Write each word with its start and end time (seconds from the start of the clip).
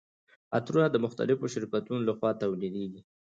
عطرونه 0.57 0.87
د 0.91 0.97
مختلفو 1.05 1.51
شرکتونو 1.55 2.01
لخوا 2.09 2.31
تولیدیږي. 2.41 3.01